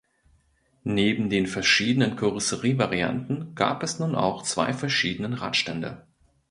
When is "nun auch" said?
3.99-4.41